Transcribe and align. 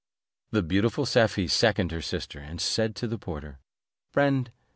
The 0.49 0.63
beautiful 0.63 1.05
Safie 1.05 1.47
seconded 1.47 1.93
her 1.93 2.01
sister, 2.01 2.39
and 2.39 2.59
said 2.59 2.95
to 2.95 3.07
the 3.07 3.19
porter, 3.19 3.59
"Friend. 4.09 4.51